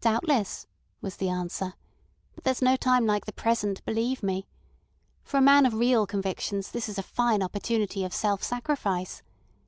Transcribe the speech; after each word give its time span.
"Doubtless," 0.00 0.66
was 1.00 1.18
the 1.18 1.28
answer; 1.28 1.74
"but 2.34 2.42
there's 2.42 2.60
no 2.60 2.74
time 2.74 3.06
like 3.06 3.24
the 3.24 3.32
present, 3.32 3.84
believe 3.84 4.20
me. 4.20 4.48
For 5.22 5.36
a 5.36 5.40
man 5.40 5.64
of 5.64 5.74
real 5.74 6.08
convictions 6.08 6.72
this 6.72 6.88
is 6.88 6.98
a 6.98 7.04
fine 7.04 7.40
opportunity 7.40 8.02
of 8.02 8.12
self 8.12 8.42
sacrifice. 8.42 9.22